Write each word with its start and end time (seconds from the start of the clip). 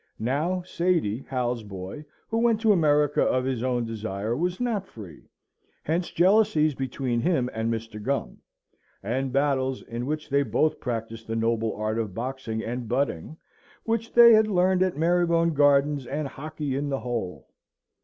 Now, 0.17 0.63
Sady, 0.63 1.25
Hal's 1.27 1.61
boy, 1.61 2.05
who 2.27 2.39
went 2.39 2.59
to 2.61 2.71
America 2.71 3.21
of 3.21 3.45
his 3.45 3.61
own 3.61 3.85
desire, 3.85 4.35
was 4.35 4.59
not 4.59 4.87
free. 4.87 5.29
Hence 5.83 6.09
jealousies 6.09 6.73
between 6.73 7.21
him 7.21 7.51
and 7.53 7.71
Mr. 7.71 8.01
Gum; 8.01 8.39
and 9.03 9.31
battles, 9.31 9.83
in 9.83 10.07
which 10.07 10.27
they 10.27 10.41
both 10.41 10.79
practised 10.79 11.27
the 11.27 11.35
noble 11.35 11.75
art 11.75 11.99
of 11.99 12.15
boxing 12.15 12.63
and 12.63 12.89
butting, 12.89 13.37
which 13.83 14.11
they 14.11 14.33
had 14.33 14.47
learned 14.47 14.81
at 14.81 14.97
Marybone 14.97 15.53
Gardens 15.53 16.07
and 16.07 16.27
Hockley 16.27 16.73
in 16.75 16.89
the 16.89 17.01
Hole. 17.01 17.47